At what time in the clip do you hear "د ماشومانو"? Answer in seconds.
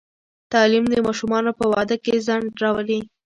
0.89-1.51